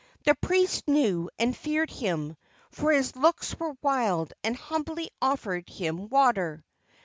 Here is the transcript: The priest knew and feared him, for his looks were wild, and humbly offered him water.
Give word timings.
The 0.23 0.33
priest 0.33 0.87
knew 0.87 1.29
and 1.37 1.55
feared 1.55 1.91
him, 1.91 2.35
for 2.71 2.91
his 2.91 3.15
looks 3.15 3.55
were 3.59 3.75
wild, 3.83 4.33
and 4.43 4.55
humbly 4.55 5.11
offered 5.21 5.69
him 5.69 6.09
water. 6.09 6.65